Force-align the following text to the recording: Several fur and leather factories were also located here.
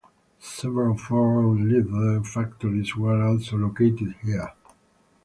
Several 0.39 0.97
fur 0.97 1.41
and 1.41 1.71
leather 1.71 2.23
factories 2.23 2.95
were 2.95 3.21
also 3.23 3.55
located 3.55 4.15
here. 4.23 4.51